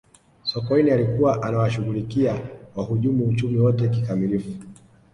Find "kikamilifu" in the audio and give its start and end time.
3.89-4.57